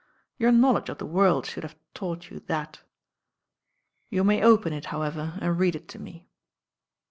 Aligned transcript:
Your 0.39 0.51
knowledge 0.51 0.89
of 0.89 0.97
the 0.97 1.05
world 1.05 1.45
should 1.45 1.61
have 1.61 1.75
taught 1.93 2.31
you 2.31 2.39
that. 2.47 2.81
You 4.09 4.23
may 4.23 4.41
open 4.41 4.73
it, 4.73 4.85
however, 4.85 5.37
and 5.39 5.59
read 5.59 5.75
it 5.75 5.87
to 5.89 5.99
me." 5.99 6.25